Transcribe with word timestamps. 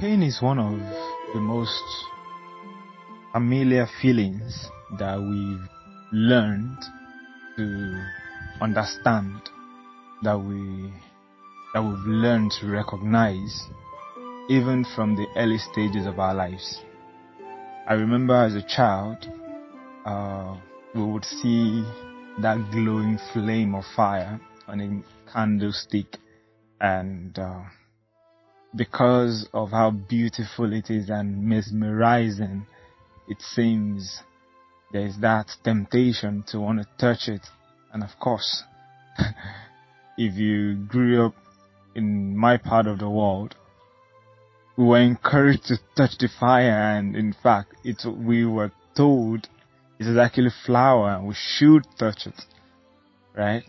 Pain 0.00 0.22
is 0.22 0.40
one 0.40 0.58
of 0.58 0.78
the 1.34 1.40
most 1.40 1.84
familiar 3.34 3.86
feelings 4.00 4.66
that 4.98 5.20
we've 5.20 5.68
learned 6.10 6.78
to 7.58 8.02
understand, 8.62 9.42
that 10.22 10.40
we 10.40 10.90
that 11.74 11.82
we've 11.82 12.06
learned 12.06 12.50
to 12.60 12.68
recognize 12.68 13.68
even 14.48 14.86
from 14.96 15.16
the 15.16 15.26
early 15.36 15.58
stages 15.58 16.06
of 16.06 16.18
our 16.18 16.34
lives. 16.34 16.80
I 17.86 17.92
remember 17.92 18.36
as 18.36 18.54
a 18.54 18.62
child, 18.62 19.18
uh, 20.06 20.56
we 20.94 21.04
would 21.04 21.26
see 21.26 21.84
that 22.40 22.56
glowing 22.72 23.18
flame 23.34 23.74
of 23.74 23.84
fire 23.94 24.40
on 24.66 24.80
a 24.80 25.30
candlestick 25.30 26.16
and 26.80 27.38
uh, 27.38 27.64
because 28.74 29.48
of 29.52 29.70
how 29.70 29.90
beautiful 29.90 30.72
it 30.72 30.90
is 30.90 31.10
and 31.10 31.42
mesmerizing 31.42 32.66
it 33.28 33.40
seems 33.40 34.22
there's 34.92 35.16
that 35.20 35.46
temptation 35.62 36.44
to 36.48 36.58
want 36.58 36.80
to 36.80 36.86
touch 36.98 37.28
it. 37.28 37.46
And 37.92 38.02
of 38.02 38.10
course 38.20 38.64
if 40.18 40.34
you 40.34 40.74
grew 40.74 41.26
up 41.26 41.34
in 41.94 42.36
my 42.36 42.56
part 42.56 42.86
of 42.86 42.98
the 42.98 43.08
world 43.08 43.54
we 44.76 44.84
were 44.84 45.00
encouraged 45.00 45.66
to 45.66 45.76
touch 45.96 46.18
the 46.18 46.28
fire. 46.28 46.96
And 46.96 47.16
in 47.16 47.34
fact 47.42 47.74
it 47.84 48.02
we 48.04 48.44
were 48.44 48.72
told 48.96 49.48
it 49.98 50.06
is 50.06 50.16
actually 50.16 50.50
flower 50.66 51.10
and 51.10 51.28
we 51.28 51.34
should 51.34 51.86
touch 51.98 52.26
it 52.26 52.40
right? 53.36 53.64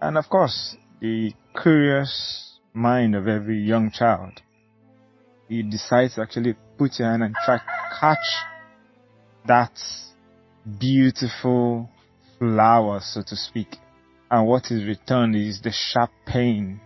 And 0.00 0.16
of 0.16 0.28
course 0.28 0.76
the 1.00 1.32
curious 1.60 2.49
mind 2.72 3.14
of 3.14 3.28
every 3.28 3.58
young 3.58 3.90
child. 3.90 4.40
He 5.48 5.62
decides 5.62 6.14
to 6.14 6.22
actually 6.22 6.54
put 6.78 6.98
your 6.98 7.10
hand 7.10 7.22
and 7.22 7.34
try 7.44 7.60
catch 8.00 8.18
that 9.46 9.76
beautiful 10.78 11.90
flower, 12.38 13.00
so 13.02 13.22
to 13.22 13.36
speak. 13.36 13.76
And 14.30 14.46
what 14.46 14.70
is 14.70 14.84
returned 14.84 15.34
is 15.34 15.60
the 15.60 15.72
sharp 15.72 16.10
pain 16.26 16.80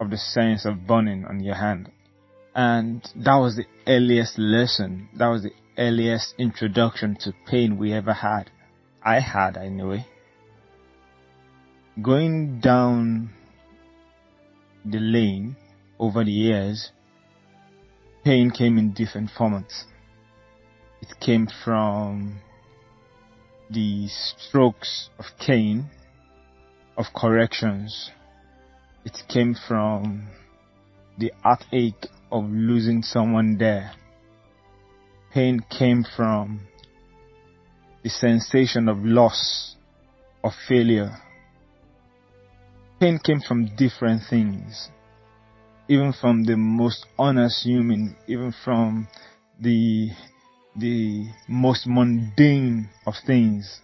of 0.00 0.10
the 0.10 0.16
sense 0.16 0.64
of 0.64 0.86
burning 0.86 1.24
on 1.26 1.40
your 1.40 1.54
hand. 1.54 1.90
And 2.54 3.02
that 3.16 3.36
was 3.36 3.56
the 3.56 3.66
earliest 3.86 4.38
lesson. 4.38 5.08
That 5.14 5.28
was 5.28 5.42
the 5.42 5.52
earliest 5.76 6.34
introduction 6.38 7.16
to 7.20 7.32
pain 7.46 7.78
we 7.78 7.92
ever 7.92 8.12
had. 8.12 8.50
I 9.02 9.20
had 9.20 9.56
anyway. 9.56 10.06
Going 12.00 12.60
down 12.60 13.30
lane 14.84 15.56
over 15.98 16.24
the 16.24 16.32
years, 16.32 16.92
pain 18.24 18.50
came 18.50 18.78
in 18.78 18.92
different 18.92 19.30
formats. 19.30 19.84
It 21.00 21.18
came 21.20 21.48
from 21.64 22.40
the 23.70 24.08
strokes 24.08 25.10
of 25.18 25.26
cane, 25.38 25.90
of 26.96 27.06
corrections. 27.14 28.10
It 29.04 29.16
came 29.28 29.54
from 29.54 30.28
the 31.18 31.32
heartache 31.42 32.06
of 32.30 32.44
losing 32.48 33.02
someone 33.02 33.58
there. 33.58 33.92
Pain 35.32 35.60
came 35.70 36.04
from 36.16 36.60
the 38.02 38.10
sensation 38.10 38.88
of 38.88 38.98
loss, 39.04 39.76
of 40.42 40.52
failure, 40.68 41.10
pain 43.00 43.18
came 43.18 43.40
from 43.40 43.74
different 43.76 44.22
things. 44.28 44.88
Even 45.88 46.12
from 46.12 46.44
the 46.44 46.56
most 46.56 47.06
unassuming, 47.18 48.16
even 48.26 48.52
from 48.64 49.08
the, 49.60 50.10
the 50.76 51.26
most 51.48 51.86
mundane 51.86 52.88
of 53.06 53.14
things. 53.26 53.80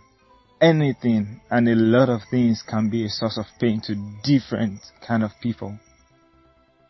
Anything 0.61 1.41
and 1.51 1.69
a 1.69 1.75
lot 1.75 2.09
of 2.09 2.23
things 2.31 2.63
can 2.67 2.89
be 2.91 3.05
a 3.05 3.09
source 3.09 3.39
of 3.39 3.47
pain 3.59 3.81
to 3.83 3.95
different 4.23 4.81
kind 5.07 5.23
of 5.23 5.31
people. 5.41 5.79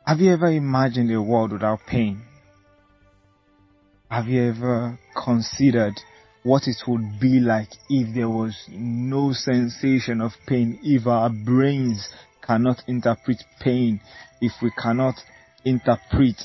Have 0.06 0.20
you 0.20 0.32
ever 0.32 0.48
imagined 0.48 1.10
a 1.12 1.22
world 1.22 1.52
without 1.52 1.80
pain? 1.86 2.22
Have 4.10 4.28
you 4.28 4.42
ever 4.44 4.98
considered 5.16 5.94
what 6.44 6.68
it 6.68 6.76
would 6.86 7.18
be 7.18 7.40
like 7.40 7.70
if 7.88 8.14
there 8.14 8.28
was 8.28 8.68
no 8.68 9.32
sensation 9.32 10.20
of 10.20 10.32
pain, 10.46 10.78
if 10.82 11.06
our 11.06 11.30
brains 11.30 12.10
cannot 12.42 12.82
interpret 12.86 13.42
pain, 13.60 13.98
if 14.42 14.52
we 14.62 14.70
cannot 14.70 15.14
interpret 15.64 16.42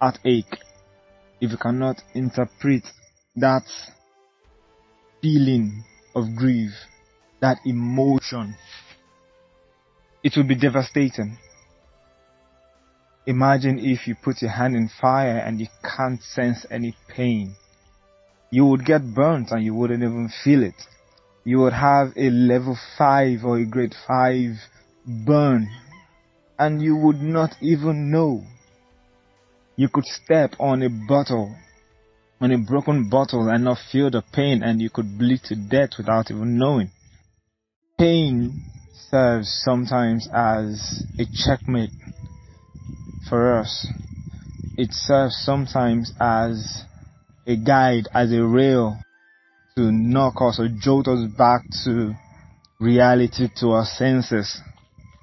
heartache, 0.00 0.58
if 1.40 1.50
we 1.50 1.56
cannot 1.56 2.00
interpret 2.14 2.84
that 3.34 3.64
feeling 5.20 5.82
of 6.14 6.36
grief, 6.36 6.70
that 7.40 7.58
emotion, 7.66 8.54
it 10.22 10.32
would 10.36 10.46
be 10.46 10.54
devastating. 10.54 11.36
Imagine 13.26 13.80
if 13.80 14.06
you 14.06 14.14
put 14.14 14.42
your 14.42 14.52
hand 14.52 14.76
in 14.76 14.88
fire 14.88 15.38
and 15.38 15.58
you 15.58 15.66
can't 15.82 16.22
sense 16.22 16.64
any 16.70 16.94
pain 17.08 17.56
you 18.50 18.64
would 18.64 18.84
get 18.84 19.14
burnt 19.14 19.50
and 19.50 19.62
you 19.64 19.74
wouldn't 19.74 20.02
even 20.02 20.30
feel 20.44 20.62
it. 20.62 20.74
You 21.44 21.60
would 21.60 21.72
have 21.72 22.12
a 22.16 22.30
level 22.30 22.76
5 22.96 23.44
or 23.44 23.58
a 23.58 23.64
grade 23.64 23.94
5 24.06 24.56
burn 25.26 25.68
and 26.58 26.82
you 26.82 26.96
would 26.96 27.20
not 27.22 27.54
even 27.60 28.10
know. 28.10 28.44
You 29.76 29.88
could 29.88 30.04
step 30.04 30.54
on 30.58 30.82
a 30.82 30.88
bottle, 30.88 31.54
on 32.40 32.50
a 32.50 32.58
broken 32.58 33.08
bottle 33.08 33.48
and 33.48 33.64
not 33.64 33.78
feel 33.92 34.10
the 34.10 34.22
pain 34.32 34.62
and 34.62 34.80
you 34.80 34.90
could 34.90 35.18
bleed 35.18 35.42
to 35.44 35.54
death 35.54 35.90
without 35.98 36.30
even 36.30 36.58
knowing. 36.58 36.90
Pain 37.98 38.60
serves 39.10 39.62
sometimes 39.64 40.28
as 40.32 41.04
a 41.18 41.24
checkmate 41.32 41.92
for 43.28 43.58
us. 43.58 43.88
It 44.76 44.92
serves 44.92 45.36
sometimes 45.44 46.12
as 46.20 46.84
a 47.48 47.56
guide 47.56 48.06
as 48.14 48.30
a 48.30 48.44
rail 48.44 49.00
to 49.74 49.90
knock 49.90 50.34
us 50.42 50.60
or 50.60 50.68
jolt 50.68 51.08
us 51.08 51.26
back 51.38 51.62
to 51.84 52.12
reality, 52.78 53.48
to 53.56 53.70
our 53.70 53.86
senses. 53.86 54.60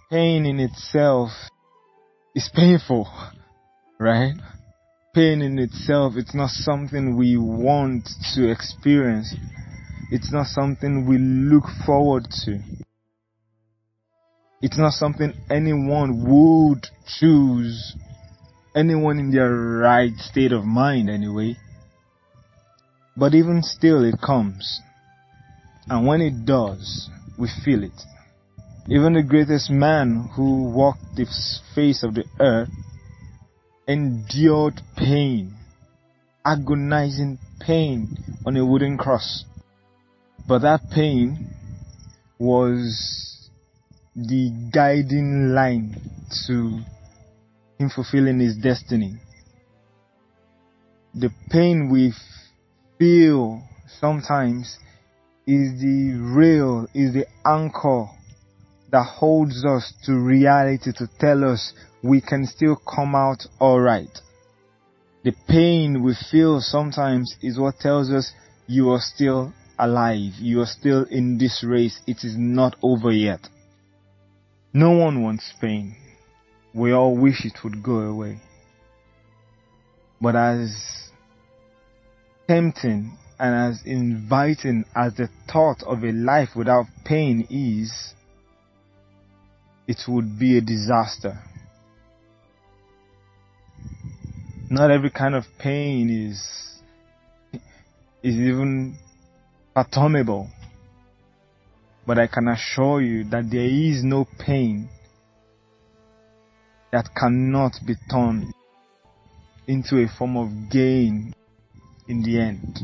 Pain 0.09 0.45
in 0.45 0.59
itself 0.59 1.29
is 2.33 2.49
painful, 2.53 3.07
right? 3.99 4.33
Pain 5.13 5.41
in 5.41 5.59
itself, 5.59 6.13
it's 6.17 6.33
not 6.33 6.49
something 6.49 7.15
we 7.15 7.37
want 7.37 8.09
to 8.33 8.49
experience. 8.49 9.33
It's 10.11 10.33
not 10.33 10.47
something 10.47 11.05
we 11.07 11.19
look 11.19 11.65
forward 11.85 12.25
to. 12.45 12.59
It's 14.61 14.79
not 14.79 14.93
something 14.93 15.31
anyone 15.49 16.23
would 16.25 16.87
choose. 17.19 17.95
Anyone 18.75 19.19
in 19.19 19.31
their 19.31 19.51
right 19.51 20.11
state 20.17 20.51
of 20.51 20.65
mind 20.65 21.09
anyway. 21.09 21.55
But 23.17 23.33
even 23.33 23.63
still, 23.63 24.03
it 24.03 24.19
comes. 24.21 24.81
And 25.87 26.05
when 26.05 26.21
it 26.21 26.45
does, 26.45 27.09
we 27.37 27.49
feel 27.63 27.83
it. 27.83 28.01
Even 28.87 29.13
the 29.13 29.23
greatest 29.23 29.69
man 29.69 30.29
who 30.35 30.63
walked 30.69 31.15
the 31.15 31.25
face 31.73 32.03
of 32.03 32.13
the 32.13 32.25
earth 32.39 32.69
endured 33.87 34.81
pain, 34.97 35.55
agonizing 36.45 37.39
pain 37.59 38.17
on 38.45 38.57
a 38.57 38.65
wooden 38.65 38.97
cross. 38.97 39.45
But 40.47 40.59
that 40.59 40.81
pain 40.91 41.49
was 42.37 43.49
the 44.15 44.51
guiding 44.71 45.53
line 45.53 45.99
to 46.47 46.79
him 47.79 47.89
fulfilling 47.89 48.39
his 48.39 48.55
destiny. 48.57 49.15
The 51.13 51.31
pain 51.49 51.89
we 51.89 52.13
feel 52.97 53.61
sometimes 53.99 54.77
is 55.47 55.79
the 55.79 56.17
rail, 56.35 56.87
is 56.93 57.13
the 57.13 57.25
anchor 57.45 58.07
that 58.91 59.03
holds 59.03 59.65
us 59.65 59.93
to 60.05 60.13
reality 60.13 60.91
to 60.97 61.07
tell 61.19 61.43
us 61.43 61.73
we 62.01 62.21
can 62.21 62.45
still 62.45 62.75
come 62.75 63.15
out 63.15 63.45
alright. 63.59 64.19
The 65.23 65.33
pain 65.47 66.03
we 66.03 66.15
feel 66.31 66.61
sometimes 66.61 67.35
is 67.41 67.59
what 67.59 67.79
tells 67.79 68.11
us 68.11 68.31
you 68.67 68.91
are 68.91 69.01
still 69.01 69.53
alive. 69.79 70.33
You 70.37 70.61
are 70.61 70.67
still 70.67 71.03
in 71.09 71.37
this 71.37 71.63
race. 71.67 71.99
It 72.05 72.17
is 72.23 72.35
not 72.37 72.75
over 72.83 73.11
yet. 73.11 73.49
No 74.73 74.91
one 74.91 75.23
wants 75.23 75.51
pain. 75.59 75.95
We 76.73 76.91
all 76.91 77.17
wish 77.17 77.45
it 77.45 77.63
would 77.63 77.81
go 77.81 77.99
away. 77.99 78.39
But 80.21 80.35
as 80.35 81.09
tempting 82.47 83.17
and 83.39 83.73
as 83.73 83.81
inviting 83.85 84.85
as 84.95 85.13
the 85.15 85.29
thought 85.51 85.83
of 85.83 86.03
a 86.03 86.11
life 86.11 86.49
without 86.55 86.85
pain 87.03 87.45
is, 87.49 88.13
it 89.87 89.97
would 90.07 90.39
be 90.39 90.57
a 90.57 90.61
disaster. 90.61 91.43
Not 94.69 94.89
every 94.89 95.11
kind 95.11 95.35
of 95.35 95.45
pain 95.59 96.09
is 96.09 96.81
is 98.23 98.35
even 98.35 98.97
fathomable. 99.73 100.49
But 102.07 102.19
I 102.19 102.27
can 102.27 102.47
assure 102.47 103.01
you 103.01 103.23
that 103.25 103.49
there 103.51 103.65
is 103.65 104.03
no 104.03 104.27
pain 104.39 104.89
that 106.91 107.09
cannot 107.15 107.73
be 107.85 107.95
turned 108.09 108.53
into 109.67 109.97
a 109.97 110.07
form 110.07 110.37
of 110.37 110.71
gain 110.71 111.33
in 112.07 112.21
the 112.23 112.39
end. 112.39 112.79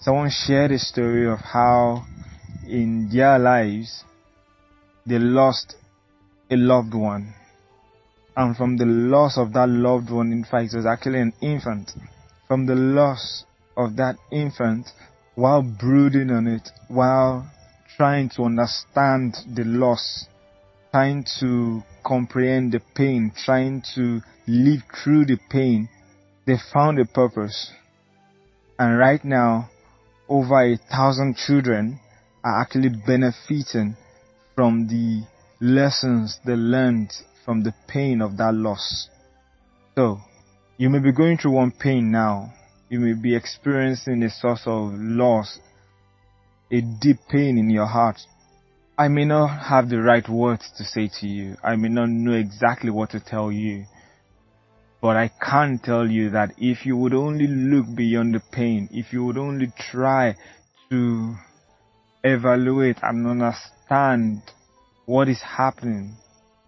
Someone 0.00 0.30
shared 0.30 0.72
a 0.72 0.78
story 0.78 1.26
of 1.26 1.38
how 1.40 2.04
in 2.68 3.08
their 3.10 3.38
lives 3.38 4.04
they 5.06 5.18
lost 5.18 5.76
a 6.50 6.56
loved 6.56 6.94
one. 6.94 7.34
And 8.36 8.56
from 8.56 8.76
the 8.76 8.84
loss 8.86 9.38
of 9.38 9.52
that 9.52 9.68
loved 9.68 10.10
one, 10.10 10.32
in 10.32 10.44
fact, 10.44 10.74
it 10.74 10.76
was 10.76 10.86
actually 10.86 11.20
an 11.20 11.32
infant. 11.40 11.92
From 12.48 12.66
the 12.66 12.74
loss 12.74 13.44
of 13.76 13.96
that 13.96 14.16
infant, 14.32 14.88
while 15.36 15.62
brooding 15.62 16.30
on 16.30 16.46
it, 16.48 16.68
while 16.88 17.50
trying 17.96 18.28
to 18.30 18.44
understand 18.44 19.36
the 19.54 19.64
loss, 19.64 20.26
trying 20.94 21.24
to 21.40 21.82
comprehend 22.06 22.70
the 22.70 22.80
pain, 22.94 23.32
trying 23.44 23.82
to 23.96 24.20
live 24.46 24.80
through 25.02 25.24
the 25.24 25.36
pain, 25.50 25.88
they 26.46 26.54
found 26.72 27.00
a 27.00 27.04
purpose. 27.04 27.72
And 28.78 28.96
right 28.96 29.24
now, 29.24 29.70
over 30.28 30.62
a 30.62 30.76
thousand 30.76 31.36
children 31.36 31.98
are 32.44 32.60
actually 32.60 32.90
benefiting 32.90 33.96
from 34.54 34.86
the 34.86 35.24
lessons 35.60 36.38
they 36.46 36.52
learned 36.52 37.10
from 37.44 37.64
the 37.64 37.74
pain 37.88 38.22
of 38.22 38.36
that 38.36 38.54
loss. 38.54 39.08
So, 39.96 40.20
you 40.76 40.90
may 40.90 41.00
be 41.00 41.10
going 41.10 41.38
through 41.38 41.54
one 41.54 41.72
pain 41.72 42.12
now. 42.12 42.54
You 42.88 43.00
may 43.00 43.14
be 43.14 43.34
experiencing 43.34 44.22
a 44.22 44.30
source 44.30 44.62
of 44.66 44.92
loss, 44.94 45.58
a 46.70 46.80
deep 46.80 47.18
pain 47.28 47.58
in 47.58 47.68
your 47.68 47.86
heart. 47.86 48.20
I 48.96 49.08
may 49.08 49.24
not 49.24 49.48
have 49.48 49.88
the 49.88 50.00
right 50.00 50.28
words 50.28 50.70
to 50.78 50.84
say 50.84 51.10
to 51.20 51.26
you. 51.26 51.56
I 51.64 51.74
may 51.74 51.88
not 51.88 52.10
know 52.10 52.34
exactly 52.34 52.90
what 52.90 53.10
to 53.10 53.18
tell 53.18 53.50
you. 53.50 53.86
But 55.00 55.16
I 55.16 55.28
can 55.28 55.80
tell 55.80 56.08
you 56.08 56.30
that 56.30 56.52
if 56.58 56.86
you 56.86 56.96
would 56.96 57.12
only 57.12 57.48
look 57.48 57.86
beyond 57.92 58.36
the 58.36 58.42
pain, 58.52 58.88
if 58.92 59.12
you 59.12 59.24
would 59.24 59.36
only 59.36 59.72
try 59.90 60.36
to 60.90 61.34
evaluate 62.22 62.98
and 63.02 63.26
understand 63.26 64.42
what 65.06 65.28
is 65.28 65.42
happening, 65.42 66.14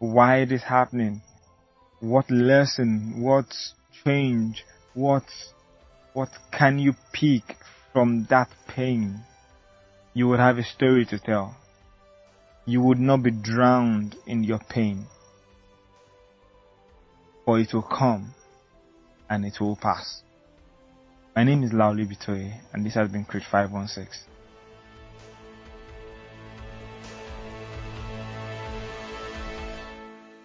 why 0.01 0.39
it 0.39 0.51
is 0.51 0.65
happening, 0.65 1.23
what 2.01 2.29
lesson, 2.29 3.23
what 3.23 3.47
change, 4.05 4.65
what 4.95 5.25
what 6.13 6.31
can 6.51 6.81
you 6.81 6.95
pick 7.13 7.57
from 7.93 8.27
that 8.31 8.49
pain? 8.67 9.21
You 10.13 10.27
would 10.27 10.41
have 10.41 10.59
a 10.59 10.65
story 10.65 11.07
to 11.07 11.21
tell. 11.21 11.57
You 12.69 12.81
would 12.81 12.99
not 12.99 13.23
be 13.23 13.31
drowned 13.31 14.17
in 14.27 14.43
your 14.43 14.59
pain. 14.59 15.07
For 17.45 17.61
it 17.61 17.73
will 17.73 17.83
come 17.83 18.35
and 19.31 19.47
it 19.47 19.61
will 19.61 19.77
pass. 19.77 20.23
My 21.37 21.45
name 21.45 21.63
is 21.63 21.71
Lauli 21.71 22.05
Bitoye 22.05 22.59
and 22.73 22.85
this 22.85 22.95
has 22.95 23.09
been 23.09 23.25
Crit 23.25 23.45
516. 23.45 24.36